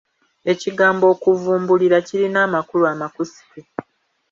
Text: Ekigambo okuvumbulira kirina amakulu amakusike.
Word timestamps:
Ekigambo 0.51 1.05
okuvumbulira 1.13 1.97
kirina 2.07 2.39
amakulu 2.47 2.83
amakusike. 2.93 3.61